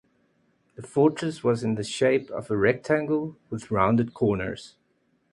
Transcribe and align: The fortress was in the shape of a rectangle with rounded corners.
The 0.77 0.81
fortress 0.81 1.43
was 1.43 1.63
in 1.63 1.75
the 1.75 1.83
shape 1.83 2.31
of 2.31 2.49
a 2.49 2.57
rectangle 2.57 3.37
with 3.51 3.69
rounded 3.69 4.15
corners. 4.15 4.75